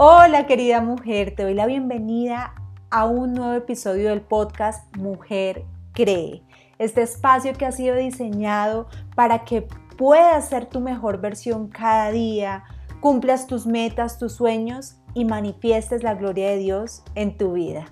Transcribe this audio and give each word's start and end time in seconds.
Hola 0.00 0.46
querida 0.46 0.80
mujer, 0.80 1.34
te 1.34 1.42
doy 1.42 1.54
la 1.54 1.66
bienvenida 1.66 2.54
a 2.88 3.04
un 3.06 3.34
nuevo 3.34 3.54
episodio 3.54 4.10
del 4.10 4.20
podcast 4.20 4.96
Mujer 4.96 5.64
Cree. 5.92 6.44
Este 6.78 7.02
espacio 7.02 7.52
que 7.54 7.66
ha 7.66 7.72
sido 7.72 7.96
diseñado 7.96 8.86
para 9.16 9.44
que 9.44 9.66
puedas 9.96 10.48
ser 10.48 10.66
tu 10.66 10.78
mejor 10.78 11.20
versión 11.20 11.66
cada 11.66 12.12
día, 12.12 12.62
cumplas 13.00 13.48
tus 13.48 13.66
metas, 13.66 14.20
tus 14.20 14.34
sueños 14.34 15.00
y 15.14 15.24
manifiestes 15.24 16.04
la 16.04 16.14
gloria 16.14 16.50
de 16.50 16.58
Dios 16.58 17.02
en 17.16 17.36
tu 17.36 17.54
vida. 17.54 17.86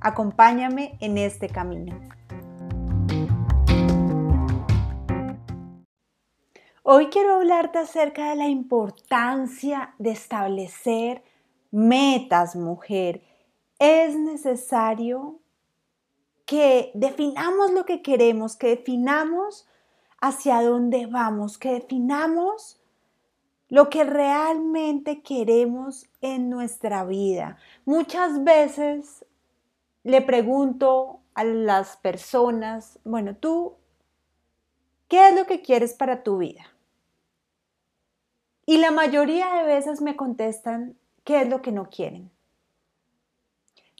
Acompáñame 0.00 0.98
en 1.00 1.16
este 1.16 1.48
camino. 1.48 1.98
Hoy 6.86 7.06
quiero 7.06 7.36
hablarte 7.36 7.78
acerca 7.78 8.28
de 8.28 8.36
la 8.36 8.46
importancia 8.46 9.94
de 9.98 10.10
establecer 10.10 11.24
metas, 11.70 12.56
mujer. 12.56 13.22
Es 13.78 14.14
necesario 14.14 15.40
que 16.44 16.90
definamos 16.92 17.70
lo 17.70 17.86
que 17.86 18.02
queremos, 18.02 18.56
que 18.56 18.66
definamos 18.66 19.66
hacia 20.20 20.60
dónde 20.60 21.06
vamos, 21.06 21.56
que 21.56 21.72
definamos 21.72 22.78
lo 23.70 23.88
que 23.88 24.04
realmente 24.04 25.22
queremos 25.22 26.06
en 26.20 26.50
nuestra 26.50 27.06
vida. 27.06 27.56
Muchas 27.86 28.44
veces 28.44 29.24
le 30.02 30.20
pregunto 30.20 31.20
a 31.32 31.44
las 31.44 31.96
personas, 31.96 32.98
bueno, 33.04 33.34
tú, 33.34 33.72
¿qué 35.08 35.28
es 35.28 35.34
lo 35.34 35.46
que 35.46 35.62
quieres 35.62 35.94
para 35.94 36.22
tu 36.22 36.36
vida? 36.36 36.73
Y 38.66 38.78
la 38.78 38.90
mayoría 38.90 39.54
de 39.54 39.64
veces 39.64 40.00
me 40.00 40.16
contestan 40.16 40.96
qué 41.24 41.42
es 41.42 41.48
lo 41.48 41.60
que 41.62 41.72
no 41.72 41.90
quieren. 41.90 42.30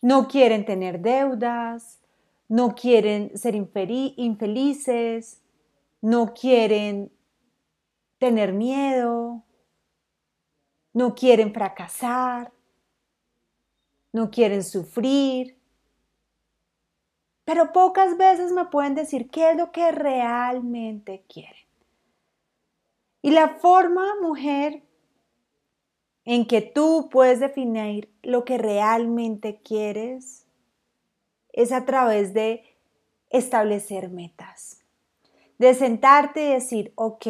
No 0.02 0.28
quieren 0.28 0.64
tener 0.64 1.00
deudas, 1.00 2.00
no 2.48 2.75
quieren 2.75 3.36
ser 3.36 3.55
infelices, 3.55 5.41
no 6.00 6.34
quieren 6.34 7.11
tener 8.19 8.53
miedo, 8.53 9.42
no 10.92 11.14
quieren 11.14 11.53
fracasar, 11.53 12.53
no 14.12 14.31
quieren 14.31 14.62
sufrir. 14.62 15.58
Pero 17.44 17.72
pocas 17.72 18.16
veces 18.16 18.53
me 18.53 18.66
pueden 18.66 18.94
decir 18.94 19.28
qué 19.31 19.50
es 19.50 19.56
lo 19.56 19.72
que 19.72 19.92
realmente 19.92 21.25
quieren. 21.28 21.63
Y 23.25 23.30
la 23.30 23.48
forma, 23.48 24.05
mujer, 24.20 24.83
en 26.27 26.47
que 26.47 26.61
tú 26.61 27.08
puedes 27.11 27.41
definir 27.41 28.12
lo 28.22 28.44
que 28.44 28.58
realmente 28.58 29.62
quieres 29.64 30.44
es 31.55 31.72
a 31.72 31.86
través 31.86 32.34
de 32.34 32.64
establecer 33.31 34.11
metas. 34.11 34.83
De 35.56 35.72
sentarte 35.72 36.44
y 36.44 36.53
decir, 36.53 36.92
ok, 36.97 37.27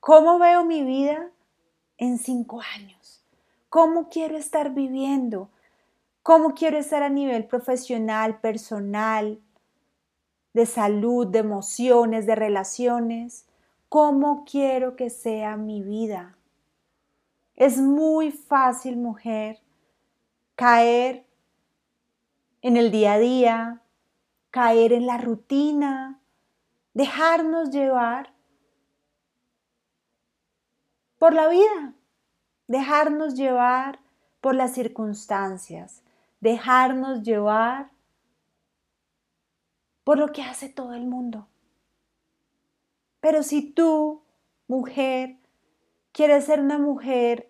¿cómo 0.00 0.38
veo 0.38 0.64
mi 0.64 0.82
vida 0.82 1.32
en 1.98 2.16
cinco 2.16 2.62
años? 2.74 3.22
¿Cómo 3.68 4.08
quiero 4.08 4.38
estar 4.38 4.72
viviendo? 4.72 5.50
¿Cómo 6.22 6.54
quiero 6.54 6.78
estar 6.78 7.02
a 7.02 7.10
nivel 7.10 7.44
profesional, 7.44 8.40
personal, 8.40 9.38
de 10.54 10.64
salud, 10.64 11.26
de 11.26 11.40
emociones, 11.40 12.24
de 12.24 12.36
relaciones? 12.36 13.47
¿Cómo 13.88 14.44
quiero 14.44 14.96
que 14.96 15.08
sea 15.08 15.56
mi 15.56 15.82
vida? 15.82 16.36
Es 17.54 17.78
muy 17.78 18.30
fácil, 18.30 18.96
mujer, 18.96 19.62
caer 20.56 21.26
en 22.60 22.76
el 22.76 22.90
día 22.90 23.14
a 23.14 23.18
día, 23.18 23.82
caer 24.50 24.92
en 24.92 25.06
la 25.06 25.16
rutina, 25.16 26.20
dejarnos 26.92 27.70
llevar 27.70 28.34
por 31.18 31.32
la 31.32 31.48
vida, 31.48 31.94
dejarnos 32.66 33.34
llevar 33.34 34.00
por 34.42 34.54
las 34.54 34.74
circunstancias, 34.74 36.02
dejarnos 36.40 37.22
llevar 37.22 37.90
por 40.04 40.18
lo 40.18 40.32
que 40.32 40.42
hace 40.42 40.68
todo 40.68 40.92
el 40.92 41.06
mundo. 41.06 41.48
Pero 43.20 43.42
si 43.42 43.62
tú, 43.62 44.22
mujer, 44.66 45.36
quieres 46.12 46.44
ser 46.44 46.60
una 46.60 46.78
mujer 46.78 47.48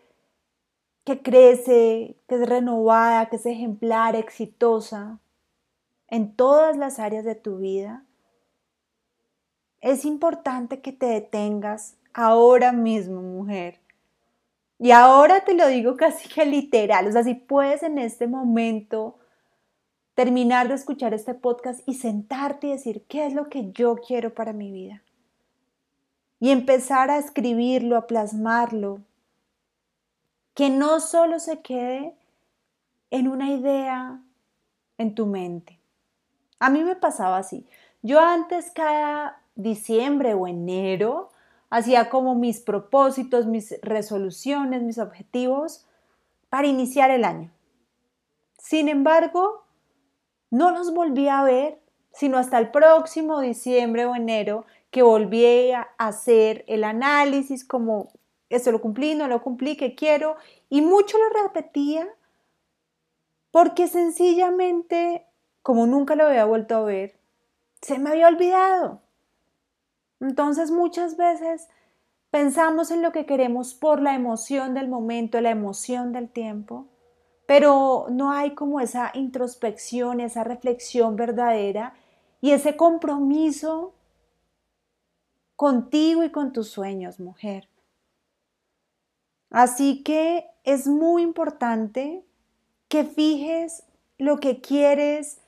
que 1.05 1.23
crece, 1.23 2.17
que 2.29 2.35
es 2.35 2.49
renovada, 2.49 3.27
que 3.31 3.37
es 3.37 3.47
ejemplar, 3.47 4.15
exitosa 4.17 5.21
en 6.09 6.35
todas 6.35 6.77
las 6.77 6.99
áreas 6.99 7.25
de 7.25 7.35
tu 7.35 7.59
vida, 7.59 8.05
es 9.81 10.05
importante 10.05 10.81
que 10.81 10.93
te 10.93 11.07
detengas 11.07 11.97
ahora 12.13 12.73
mismo, 12.73 13.23
mujer. 13.23 13.81
Y 14.79 14.91
ahora 14.91 15.45
te 15.45 15.55
lo 15.55 15.67
digo 15.69 15.97
casi 15.97 16.29
que 16.29 16.45
literal, 16.47 17.09
o 17.09 17.13
sea, 17.13 17.25
si 17.25 17.35
puedes 17.35 17.83
en 17.83 17.99
este 17.99 18.27
momento 18.27 19.19
terminar 20.15 20.69
de 20.69 20.75
escuchar 20.75 21.15
este 21.15 21.35
podcast 21.35 21.81
y 21.87 21.95
sentarte 21.95 22.67
y 22.67 22.73
decir, 22.73 23.05
¿qué 23.09 23.27
es 23.27 23.35
lo 23.35 23.49
que 23.49 23.71
yo 23.73 23.97
quiero 23.97 24.35
para 24.35 24.53
mi 24.53 24.73
vida? 24.73 25.03
Y 26.41 26.51
empezar 26.51 27.11
a 27.11 27.19
escribirlo, 27.19 27.97
a 27.97 28.07
plasmarlo, 28.07 29.01
que 30.55 30.71
no 30.71 31.01
solo 31.01 31.39
se 31.39 31.61
quede 31.61 32.15
en 33.11 33.29
una 33.29 33.51
idea 33.51 34.21
en 34.99 35.15
tu 35.15 35.27
mente. 35.27 35.79
A 36.59 36.71
mí 36.71 36.83
me 36.83 36.97
pasaba 36.97 37.39
así. 37.39 37.67
Yo 38.03 38.21
antes 38.21 38.71
cada 38.73 39.41
diciembre 39.55 40.35
o 40.35 40.47
enero 40.47 41.31
hacía 41.71 42.11
como 42.11 42.35
mis 42.35 42.61
propósitos, 42.61 43.47
mis 43.47 43.75
resoluciones, 43.83 44.83
mis 44.83 44.99
objetivos 44.99 45.87
para 46.49 46.67
iniciar 46.67 47.11
el 47.11 47.25
año. 47.25 47.51
Sin 48.59 48.89
embargo, 48.89 49.65
no 50.51 50.71
los 50.71 50.93
volví 50.93 51.29
a 51.29 51.43
ver 51.43 51.81
sino 52.19 52.39
hasta 52.39 52.59
el 52.59 52.73
próximo 52.73 53.41
diciembre 53.41 54.05
o 54.05 54.15
enero 54.15 54.65
que 54.91 55.03
volví 55.03 55.71
a 55.73 55.89
hacer 55.99 56.65
el 56.67 56.85
análisis 56.85 57.65
como 57.65 58.11
esto 58.49 58.73
lo 58.73 58.81
cumplí, 58.81 59.15
no 59.15 59.29
lo 59.29 59.43
cumplí, 59.43 59.77
que 59.77 59.95
quiero, 59.95 60.37
y 60.71 60.81
mucho 60.81 61.19
lo 61.19 61.43
repetía 61.43 62.09
porque 63.51 63.89
sencillamente, 63.89 65.27
como 65.63 65.87
nunca 65.87 66.15
lo 66.15 66.27
había 66.27 66.45
vuelto 66.45 66.77
a 66.77 66.85
ver, 66.85 67.19
se 67.81 67.99
me 67.99 68.11
había 68.11 68.29
olvidado. 68.29 69.01
Entonces 70.21 70.71
muchas 70.71 71.17
veces 71.17 71.69
pensamos 72.31 72.91
en 72.91 73.03
lo 73.03 73.13
que 73.13 73.27
queremos 73.27 73.75
por 73.75 74.01
la 74.01 74.15
emoción 74.15 74.75
del 74.75 74.89
momento, 74.89 75.41
la 75.41 75.51
emoción 75.51 76.13
del 76.13 76.29
tiempo, 76.29 76.87
pero 77.47 78.07
no 78.11 78.33
hay 78.33 78.55
como 78.55 78.81
esa 78.81 79.11
introspección, 79.15 80.21
esa 80.21 80.45
reflexión 80.45 81.17
verdadera 81.17 81.95
y 82.41 82.51
ese 82.51 82.77
compromiso 82.77 83.95
contigo 85.59 86.23
y 86.23 86.31
con 86.31 86.53
tus 86.53 86.69
sueños, 86.69 87.19
mujer. 87.19 87.69
Así 89.51 90.05
que 90.05 90.47
es 90.63 90.87
muy 90.87 91.23
importante 91.23 92.25
que 92.87 93.03
fijes 93.03 93.83
lo 94.19 94.39
que 94.39 94.61
quieres 94.61 95.41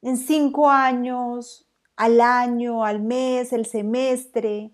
en 0.00 0.16
cinco 0.16 0.70
años, 0.70 1.66
al 1.96 2.20
año, 2.20 2.84
al 2.84 3.00
mes, 3.00 3.52
el 3.52 3.66
semestre, 3.66 4.70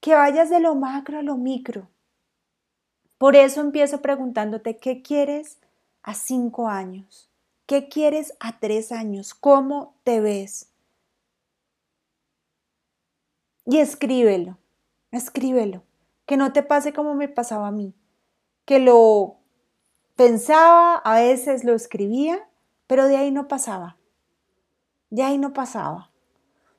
que 0.00 0.14
vayas 0.14 0.48
de 0.48 0.60
lo 0.60 0.74
macro 0.74 1.18
a 1.18 1.22
lo 1.22 1.36
micro. 1.36 1.90
Por 3.18 3.36
eso 3.36 3.60
empiezo 3.60 4.00
preguntándote, 4.00 4.78
¿qué 4.78 5.02
quieres 5.02 5.58
a 6.02 6.14
cinco 6.14 6.68
años? 6.68 7.28
¿Qué 7.66 7.90
quieres 7.90 8.32
a 8.40 8.60
tres 8.60 8.92
años? 8.92 9.34
¿Cómo 9.34 9.94
te 10.04 10.22
ves? 10.22 10.69
Y 13.70 13.78
escríbelo, 13.78 14.58
escríbelo, 15.12 15.84
que 16.26 16.36
no 16.36 16.52
te 16.52 16.64
pase 16.64 16.92
como 16.92 17.14
me 17.14 17.28
pasaba 17.28 17.68
a 17.68 17.70
mí, 17.70 17.94
que 18.64 18.80
lo 18.80 19.36
pensaba, 20.16 20.96
a 20.96 21.20
veces 21.20 21.62
lo 21.62 21.74
escribía, 21.74 22.48
pero 22.88 23.06
de 23.06 23.16
ahí 23.16 23.30
no 23.30 23.46
pasaba, 23.46 23.96
de 25.10 25.22
ahí 25.22 25.38
no 25.38 25.52
pasaba. 25.52 26.10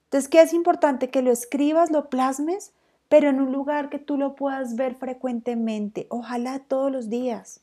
Entonces, 0.04 0.30
¿qué 0.30 0.42
es 0.42 0.52
importante? 0.52 1.10
Que 1.10 1.22
lo 1.22 1.32
escribas, 1.32 1.92
lo 1.92 2.10
plasmes, 2.10 2.74
pero 3.08 3.30
en 3.30 3.40
un 3.40 3.54
lugar 3.54 3.90
que 3.90 3.98
tú 3.98 4.18
lo 4.18 4.36
puedas 4.36 4.76
ver 4.76 4.96
frecuentemente, 4.96 6.08
ojalá 6.10 6.60
todos 6.60 6.92
los 6.92 7.10
días, 7.10 7.62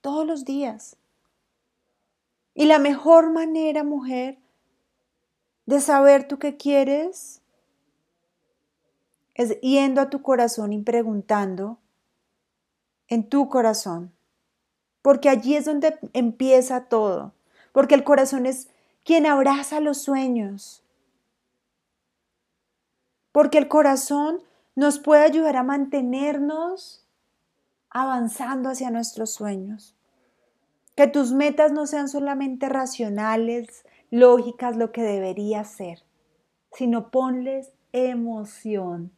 todos 0.00 0.26
los 0.26 0.44
días. 0.44 0.96
Y 2.54 2.64
la 2.64 2.80
mejor 2.80 3.30
manera, 3.30 3.84
mujer, 3.84 4.38
de 5.64 5.80
saber 5.80 6.26
tú 6.26 6.40
qué 6.40 6.56
quieres 6.56 7.40
es 9.34 9.60
yendo 9.60 10.00
a 10.00 10.10
tu 10.10 10.22
corazón 10.22 10.72
y 10.72 10.82
preguntando 10.82 11.78
en 13.08 13.28
tu 13.28 13.48
corazón, 13.48 14.12
porque 15.02 15.28
allí 15.28 15.56
es 15.56 15.64
donde 15.64 15.98
empieza 16.12 16.86
todo, 16.88 17.34
porque 17.72 17.94
el 17.94 18.04
corazón 18.04 18.46
es 18.46 18.68
quien 19.04 19.26
abraza 19.26 19.80
los 19.80 19.98
sueños, 19.98 20.82
porque 23.32 23.58
el 23.58 23.68
corazón 23.68 24.42
nos 24.76 24.98
puede 24.98 25.24
ayudar 25.24 25.56
a 25.56 25.62
mantenernos 25.62 27.04
avanzando 27.90 28.70
hacia 28.70 28.90
nuestros 28.90 29.30
sueños. 29.30 29.96
Que 30.96 31.06
tus 31.06 31.32
metas 31.32 31.72
no 31.72 31.86
sean 31.86 32.08
solamente 32.08 32.68
racionales, 32.68 33.84
lógicas, 34.10 34.76
lo 34.76 34.92
que 34.92 35.02
debería 35.02 35.64
ser, 35.64 36.04
sino 36.72 37.10
ponles 37.10 37.72
emoción, 37.92 39.12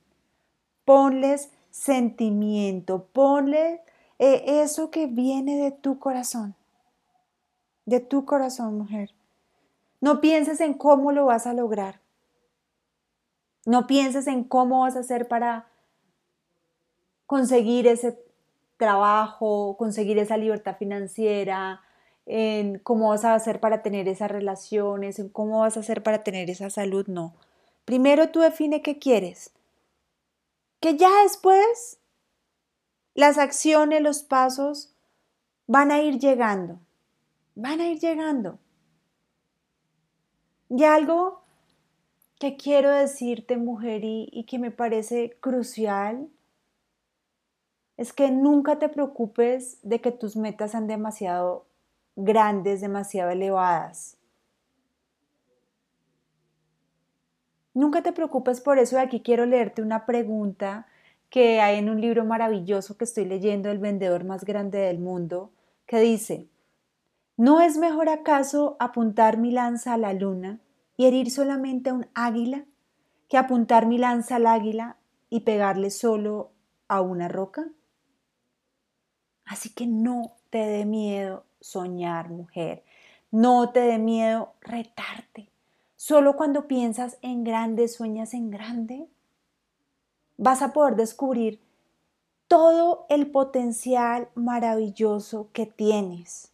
ponles 0.87 1.51
sentimiento, 1.71 3.05
ponle 3.13 3.83
eh, 4.19 4.63
eso 4.63 4.91
que 4.91 5.07
viene 5.07 5.59
de 5.59 5.73
tu 5.73 5.99
corazón, 5.99 6.55
de 7.85 8.01
tu 8.01 8.25
corazón, 8.25 8.79
mujer. 8.79 9.11
No 10.01 10.23
pienses 10.23 10.61
en 10.61 10.73
cómo 10.73 11.13
lo 11.13 11.27
vas 11.27 11.47
a 11.47 11.53
lograr. 11.53 12.01
No 13.67 13.87
pienses 13.87 14.27
en 14.29 14.45
cómo 14.45 14.81
vas 14.81 14.97
a 14.97 15.01
hacer 15.01 15.29
para 15.29 15.67
conseguir 17.27 17.87
ese 17.89 18.19
trabajo, 18.77 19.77
conseguir 19.77 20.19
esa 20.19 20.37
libertad 20.37 20.77
financiera, 20.77 21.81
en 22.27 22.79
cómo 22.79 23.09
vas 23.09 23.25
a 23.25 23.35
hacer 23.35 23.59
para 23.59 23.83
tener 23.83 24.07
esas 24.07 24.31
relaciones, 24.31 25.19
en 25.19 25.29
cómo 25.29 25.61
vas 25.61 25.77
a 25.77 25.81
hacer 25.81 26.03
para 26.05 26.23
tener 26.23 26.49
esa 26.49 26.71
salud, 26.71 27.07
no. 27.09 27.35
Primero 27.85 28.31
tú 28.31 28.41
define 28.41 28.83
qué 28.83 28.99
quieres. 28.99 29.56
Que 30.87 30.97
ya 30.97 31.11
después 31.25 31.99
las 33.15 33.39
acciones, 33.39 34.03
los 34.03 34.23
pasos 34.23 34.95
van 35.67 35.91
a 35.91 36.01
ir 36.01 36.21
llegando. 36.21 36.79
Van 37.57 37.81
a 37.81 37.89
ir 37.89 37.99
llegando. 37.99 38.61
Y 40.69 40.85
algo 40.85 41.43
que 42.39 42.57
quiero 42.57 42.93
decirte, 42.93 43.57
mujer, 43.57 44.05
y, 44.05 44.29
y 44.31 44.45
que 44.45 44.61
me 44.61 44.71
parece 44.71 45.37
crucial, 45.41 46.29
es 47.97 48.13
que 48.13 48.31
nunca 48.31 48.79
te 48.79 48.89
preocupes 48.89 49.81
de 49.83 50.01
que 50.01 50.13
tus 50.13 50.37
metas 50.37 50.71
sean 50.71 50.87
demasiado 50.87 51.67
grandes, 52.15 52.81
demasiado 52.81 53.33
elevadas. 53.33 54.16
Nunca 57.77 58.03
te 58.03 58.15
preocupes 58.15 58.63
por 58.63 58.79
eso. 58.79 58.99
Aquí 58.99 59.21
quiero 59.21 59.45
leerte 59.45 59.83
una 59.83 60.07
pregunta 60.07 60.87
que 61.29 61.61
hay 61.61 61.77
en 61.77 61.91
un 61.91 62.01
libro 62.01 62.25
maravilloso 62.25 62.97
que 62.97 63.05
estoy 63.05 63.27
leyendo, 63.27 63.69
El 63.69 63.81
vendedor 63.81 64.25
más 64.25 64.47
grande 64.47 64.79
del 64.79 64.99
mundo, 64.99 65.51
que 65.85 66.01
dice, 66.01 66.49
¿no 67.37 67.61
es 67.61 67.77
mejor 67.77 68.09
acaso 68.09 68.79
apuntar 68.81 69.37
mi 69.37 69.51
lanza 69.51 69.93
a 69.93 69.99
la 69.99 70.15
luna 70.15 70.59
y 70.97 71.05
herir 71.05 71.31
solamente 71.31 71.91
a 71.91 71.93
un 71.93 72.07
águila 72.15 72.65
que 73.29 73.37
apuntar 73.37 73.85
mi 73.85 73.99
lanza 73.99 74.37
al 74.37 74.47
águila 74.47 74.97
y 75.29 75.41
pegarle 75.41 75.91
solo 75.91 76.53
a 76.89 77.03
una 77.03 77.29
roca? 77.29 77.69
Así 79.45 79.75
que 79.75 79.87
no 79.87 80.33
te 80.49 80.61
dé 80.61 80.87
miedo 80.87 81.45
soñar, 81.61 82.31
mujer. 82.31 82.85
No 83.31 83.69
te 83.69 83.81
dé 83.81 83.99
miedo 83.99 84.55
retarte. 84.63 85.51
Solo 86.07 86.37
cuando 86.37 86.69
piensas 86.69 87.19
en 87.21 87.43
grande, 87.43 87.89
sueñas 87.89 88.33
en 88.33 88.49
grande, 88.49 89.09
vas 90.37 90.63
a 90.63 90.73
poder 90.73 90.95
descubrir 90.95 91.61
todo 92.47 93.07
el 93.09 93.33
potencial 93.33 94.29
maravilloso 94.37 95.51
que 95.53 95.67
tienes. 95.67 96.53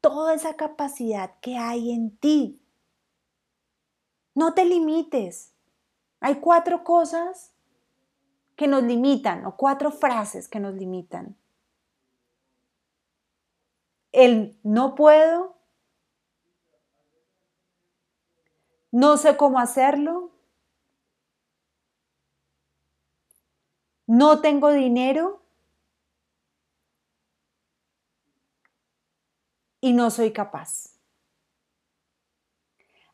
Toda 0.00 0.34
esa 0.34 0.54
capacidad 0.54 1.40
que 1.40 1.56
hay 1.56 1.90
en 1.90 2.16
ti. 2.18 2.62
No 4.36 4.54
te 4.54 4.64
limites. 4.64 5.52
Hay 6.20 6.36
cuatro 6.36 6.84
cosas 6.84 7.50
que 8.54 8.68
nos 8.68 8.84
limitan 8.84 9.44
o 9.44 9.56
cuatro 9.56 9.90
frases 9.90 10.46
que 10.46 10.60
nos 10.60 10.76
limitan 10.76 11.36
el 14.12 14.56
no 14.62 14.94
puedo, 14.94 15.56
no 18.92 19.16
sé 19.16 19.36
cómo 19.36 19.58
hacerlo, 19.58 20.30
no 24.06 24.42
tengo 24.42 24.70
dinero. 24.72 25.40
Y 29.82 29.92
no 29.92 30.10
soy 30.10 30.32
capaz. 30.32 30.94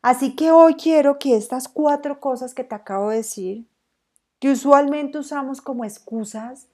Así 0.01 0.35
que 0.35 0.49
hoy 0.51 0.73
quiero 0.75 1.19
que 1.19 1.35
estas 1.35 1.67
cuatro 1.67 2.19
cosas 2.19 2.55
que 2.55 2.63
te 2.63 2.73
acabo 2.73 3.09
de 3.09 3.17
decir, 3.17 3.67
que 4.39 4.51
usualmente 4.51 5.19
usamos 5.19 5.61
como 5.61 5.85
excusas, 5.85 6.67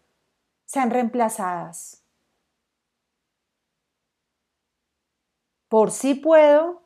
sean 0.65 0.91
reemplazadas. 0.91 2.03
Por 5.67 5.91
sí 5.91 6.15
puedo, 6.15 6.82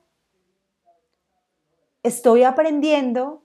estoy 2.08 2.44
aprendiendo, 2.44 3.44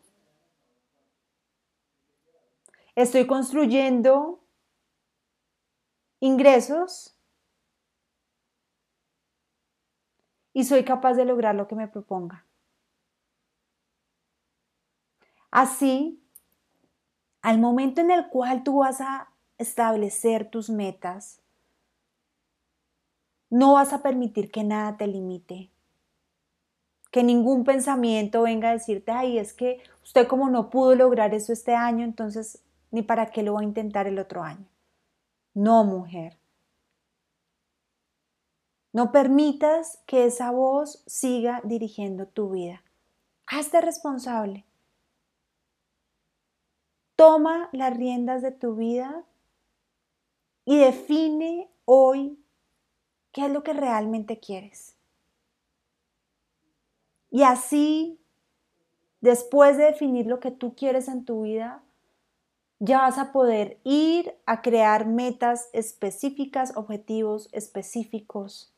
estoy 2.94 3.26
construyendo 3.26 4.40
ingresos 6.20 7.16
y 10.52 10.64
soy 10.64 10.84
capaz 10.84 11.14
de 11.14 11.24
lograr 11.24 11.54
lo 11.56 11.66
que 11.66 11.74
me 11.74 11.88
proponga. 11.88 12.46
Así, 15.50 16.22
al 17.42 17.58
momento 17.58 18.00
en 18.00 18.10
el 18.10 18.28
cual 18.28 18.62
tú 18.62 18.78
vas 18.78 19.00
a 19.00 19.28
establecer 19.58 20.50
tus 20.50 20.70
metas, 20.70 21.42
no 23.50 23.74
vas 23.74 23.92
a 23.92 24.02
permitir 24.02 24.50
que 24.50 24.64
nada 24.64 24.96
te 24.96 25.06
limite. 25.06 25.71
Que 27.12 27.22
ningún 27.22 27.62
pensamiento 27.62 28.42
venga 28.42 28.70
a 28.70 28.72
decirte, 28.72 29.12
ay, 29.12 29.38
es 29.38 29.52
que 29.52 29.80
usted 30.02 30.26
como 30.26 30.50
no 30.50 30.68
pudo 30.68 30.96
lograr 30.96 31.32
eso 31.32 31.52
este 31.52 31.76
año, 31.76 32.04
entonces 32.04 32.64
ni 32.90 33.02
para 33.02 33.26
qué 33.26 33.44
lo 33.44 33.54
va 33.54 33.60
a 33.60 33.64
intentar 33.64 34.08
el 34.08 34.18
otro 34.18 34.42
año. 34.42 34.66
No, 35.54 35.84
mujer. 35.84 36.36
No 38.92 39.12
permitas 39.12 40.00
que 40.04 40.26
esa 40.26 40.50
voz 40.50 41.04
siga 41.06 41.60
dirigiendo 41.62 42.26
tu 42.26 42.50
vida. 42.50 42.82
Hazte 43.46 43.80
responsable. 43.80 44.64
Toma 47.14 47.68
las 47.72 47.96
riendas 47.96 48.42
de 48.42 48.50
tu 48.50 48.74
vida 48.74 49.22
y 50.64 50.78
define 50.78 51.70
hoy 51.84 52.42
¿Qué 53.32 53.46
es 53.46 53.50
lo 53.50 53.62
que 53.62 53.72
realmente 53.72 54.38
quieres? 54.38 54.91
Y 57.32 57.44
así, 57.44 58.20
después 59.22 59.78
de 59.78 59.84
definir 59.84 60.26
lo 60.26 60.38
que 60.38 60.50
tú 60.50 60.74
quieres 60.76 61.08
en 61.08 61.24
tu 61.24 61.42
vida, 61.44 61.82
ya 62.78 62.98
vas 62.98 63.16
a 63.16 63.32
poder 63.32 63.80
ir 63.84 64.36
a 64.44 64.60
crear 64.60 65.06
metas 65.06 65.70
específicas, 65.72 66.76
objetivos 66.76 67.48
específicos. 67.52 68.74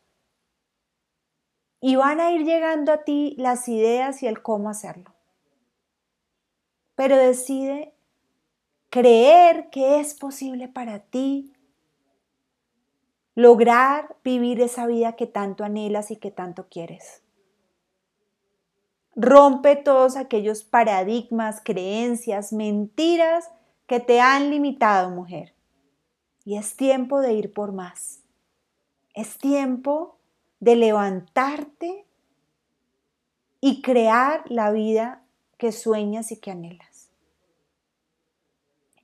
Y 1.80 1.96
van 1.96 2.20
a 2.20 2.30
ir 2.30 2.44
llegando 2.44 2.92
a 2.92 3.02
ti 3.02 3.34
las 3.38 3.66
ideas 3.66 4.22
y 4.22 4.28
el 4.28 4.40
cómo 4.40 4.70
hacerlo. 4.70 5.12
Pero 6.94 7.16
decide 7.16 7.92
creer 8.88 9.68
que 9.70 9.98
es 9.98 10.14
posible 10.14 10.68
para 10.68 11.00
ti 11.00 11.52
lograr 13.34 14.14
vivir 14.22 14.60
esa 14.60 14.86
vida 14.86 15.16
que 15.16 15.26
tanto 15.26 15.64
anhelas 15.64 16.12
y 16.12 16.16
que 16.18 16.30
tanto 16.30 16.68
quieres. 16.68 17.23
Rompe 19.16 19.76
todos 19.76 20.16
aquellos 20.16 20.64
paradigmas, 20.64 21.60
creencias, 21.64 22.52
mentiras 22.52 23.50
que 23.86 24.00
te 24.00 24.20
han 24.20 24.50
limitado, 24.50 25.10
mujer. 25.10 25.54
Y 26.44 26.56
es 26.56 26.76
tiempo 26.76 27.20
de 27.20 27.34
ir 27.34 27.52
por 27.52 27.72
más. 27.72 28.20
Es 29.14 29.38
tiempo 29.38 30.18
de 30.60 30.76
levantarte 30.76 32.06
y 33.60 33.82
crear 33.82 34.42
la 34.50 34.72
vida 34.72 35.22
que 35.58 35.72
sueñas 35.72 36.32
y 36.32 36.36
que 36.38 36.50
anhelas. 36.50 37.08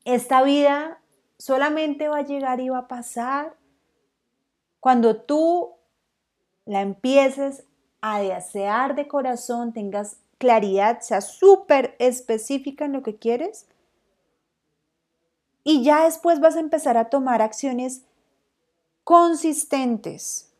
Esta 0.05 0.43
vida 0.43 1.01
solamente 1.39 2.09
va 2.09 2.19
a 2.19 2.25
llegar 2.25 2.61
y 2.61 2.69
va 2.69 2.79
a 2.79 2.89
pasar 2.89 3.57
cuando 4.81 5.17
tú 5.17 5.77
la 6.65 6.81
empieces 6.81 7.65
a 8.01 8.21
desear 8.21 8.95
de 8.95 9.09
corazón, 9.09 9.73
tengas 9.73 10.17
claridad, 10.39 11.01
sea 11.01 11.21
súper 11.21 11.97
específica 11.99 12.85
en 12.85 12.93
lo 12.93 13.03
que 13.03 13.17
quieres, 13.17 13.67
y 15.63 15.85
ya 15.85 16.05
después 16.05 16.41
vas 16.41 16.57
a 16.57 16.61
empezar 16.61 16.97
a 16.97 17.11
tomar 17.11 17.43
acciones 17.43 18.03
consistentes 19.05 20.53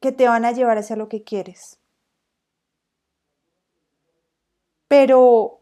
que 0.00 0.12
te 0.12 0.26
van 0.26 0.44
a 0.44 0.52
llevar 0.52 0.78
hacia 0.78 0.96
lo 0.96 1.08
que 1.08 1.22
quieres. 1.22 1.78
Pero 4.88 5.60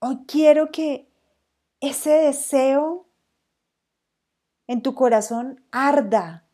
hoy 0.00 0.18
quiero 0.26 0.72
que 0.72 1.06
ese 1.80 2.10
deseo 2.10 3.06
en 4.66 4.82
tu 4.82 4.94
corazón 4.94 5.62
arda, 5.70 6.44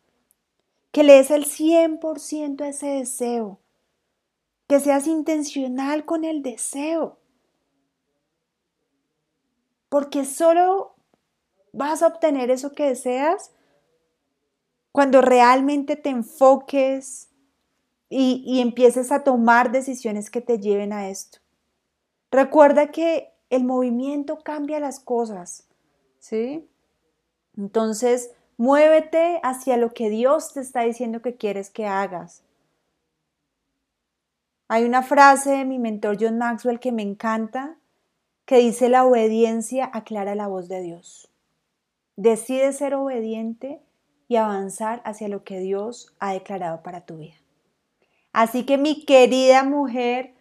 que 0.97 1.03
le 1.03 1.13
des 1.13 1.29
el 1.29 1.45
100% 1.45 2.63
a 2.63 2.69
ese 2.69 2.87
deseo, 2.87 3.59
que 4.67 4.79
seas 4.79 5.05
intencional 5.05 6.05
con 6.05 6.25
el 6.25 6.41
deseo, 6.41 7.19
porque 9.89 10.25
solo 10.25 10.95
vas 11.71 12.01
a 12.01 12.07
obtener 12.07 12.49
eso 12.49 12.71
que 12.71 12.85
deseas 12.85 13.51
cuando 14.91 15.21
realmente 15.21 15.97
te 15.97 16.09
enfoques 16.09 17.29
y, 18.09 18.41
y, 18.43 18.61
empieces 18.61 19.11
a 19.11 19.23
tomar 19.23 19.71
decisiones 19.71 20.31
que 20.31 20.41
te 20.41 20.57
lleven 20.57 20.93
a 20.93 21.09
esto. 21.09 21.37
Recuerda 22.31 22.89
que 22.89 23.31
el 23.51 23.65
movimiento 23.65 24.39
cambia 24.39 24.79
las 24.79 24.99
cosas, 24.99 25.67
¿sí? 26.17 26.67
Entonces, 27.55 28.31
muévete 28.57 29.39
hacia 29.43 29.77
lo 29.77 29.93
que 29.93 30.09
Dios 30.09 30.53
te 30.53 30.59
está 30.59 30.81
diciendo 30.81 31.21
que 31.21 31.35
quieres 31.35 31.69
que 31.69 31.85
hagas. 31.85 32.43
Hay 34.67 34.83
una 34.83 35.01
frase 35.01 35.51
de 35.51 35.65
mi 35.65 35.79
mentor 35.79 36.17
John 36.19 36.37
Maxwell 36.37 36.79
que 36.79 36.91
me 36.91 37.03
encanta, 37.03 37.77
que 38.45 38.57
dice 38.57 38.89
la 38.89 39.05
obediencia 39.05 39.89
aclara 39.93 40.35
la 40.35 40.47
voz 40.47 40.67
de 40.67 40.81
Dios. 40.81 41.31
Decide 42.17 42.73
ser 42.73 42.95
obediente 42.95 43.81
y 44.27 44.35
avanzar 44.35 45.01
hacia 45.05 45.29
lo 45.29 45.43
que 45.43 45.59
Dios 45.59 46.13
ha 46.19 46.33
declarado 46.33 46.83
para 46.83 47.05
tu 47.05 47.17
vida. 47.17 47.35
Así 48.33 48.65
que 48.65 48.77
mi 48.77 49.05
querida 49.05 49.63
mujer, 49.63 50.33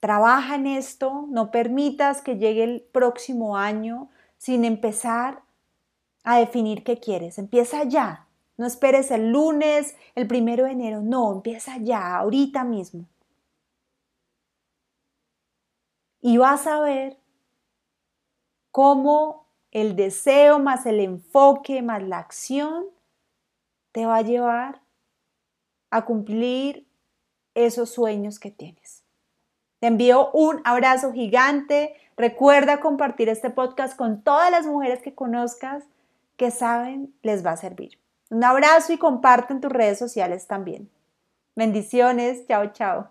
trabaja 0.00 0.56
en 0.56 0.66
esto, 0.66 1.26
no 1.28 1.50
permitas 1.50 2.22
que 2.22 2.36
llegue 2.36 2.64
el 2.64 2.80
próximo 2.80 3.56
año 3.56 4.10
sin 4.38 4.64
empezar 4.64 5.42
a 6.22 6.38
definir 6.38 6.84
qué 6.84 6.98
quieres. 6.98 7.38
Empieza 7.38 7.84
ya, 7.84 8.26
no 8.56 8.66
esperes 8.66 9.10
el 9.10 9.30
lunes, 9.30 9.96
el 10.14 10.26
primero 10.26 10.64
de 10.64 10.72
enero, 10.72 11.02
no, 11.02 11.32
empieza 11.32 11.78
ya, 11.78 12.16
ahorita 12.16 12.64
mismo. 12.64 13.06
Y 16.20 16.36
vas 16.36 16.66
a 16.66 16.80
ver 16.80 17.18
cómo 18.70 19.46
el 19.70 19.96
deseo 19.96 20.58
más 20.58 20.84
el 20.86 21.00
enfoque 21.00 21.82
más 21.82 22.02
la 22.02 22.18
acción 22.18 22.86
te 23.92 24.06
va 24.06 24.16
a 24.16 24.22
llevar 24.22 24.82
a 25.90 26.04
cumplir 26.04 26.86
esos 27.54 27.90
sueños 27.90 28.38
que 28.38 28.50
tienes. 28.50 29.04
Te 29.80 29.86
envío 29.86 30.30
un 30.32 30.60
abrazo 30.64 31.12
gigante. 31.12 31.94
Recuerda 32.16 32.80
compartir 32.80 33.28
este 33.28 33.50
podcast 33.50 33.96
con 33.96 34.22
todas 34.22 34.50
las 34.50 34.66
mujeres 34.66 35.00
que 35.02 35.14
conozcas 35.14 35.84
que 36.40 36.50
saben 36.50 37.14
les 37.22 37.44
va 37.44 37.50
a 37.50 37.56
servir. 37.58 37.98
Un 38.30 38.42
abrazo 38.42 38.94
y 38.94 38.96
comparte 38.96 39.52
en 39.52 39.60
tus 39.60 39.70
redes 39.70 39.98
sociales 39.98 40.46
también. 40.46 40.88
Bendiciones. 41.54 42.46
Chao, 42.48 42.72
chao. 42.72 43.10